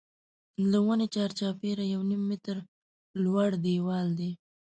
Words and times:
له 0.71 0.77
ونې 0.85 1.07
چار 1.15 1.29
چاپېره 1.39 1.83
یو 1.93 2.01
نیم 2.09 2.21
متر 2.29 2.57
لوړ 3.23 3.49
دیوال 3.63 4.07
دی. 4.19 4.31